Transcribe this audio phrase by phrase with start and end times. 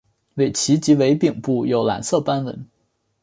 [0.37, 2.65] 尾鳍及尾柄部有蓝色斑纹。